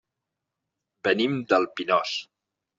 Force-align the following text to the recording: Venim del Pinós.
Venim 1.09 1.37
del 1.55 1.71
Pinós. 1.79 2.19